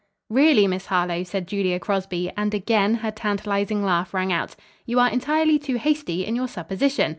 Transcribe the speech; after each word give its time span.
"Really, 0.31 0.65
Miss 0.65 0.87
Harlowe," 0.87 1.21
said 1.21 1.47
Julia 1.47 1.79
Crosby, 1.79 2.31
and 2.35 2.55
again 2.55 2.95
her 3.05 3.11
tantalizing 3.11 3.85
laugh 3.85 4.15
rang 4.15 4.33
out, 4.33 4.55
"you 4.83 4.99
are 4.99 5.09
entirely 5.11 5.59
too 5.59 5.75
hasty 5.75 6.25
in 6.25 6.35
your 6.35 6.47
supposition. 6.47 7.09